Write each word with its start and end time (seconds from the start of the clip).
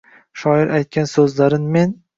Shoir 0.43 0.73
aytgan 0.79 1.11
so’zlarin 1.15 1.73
men 1.79 1.99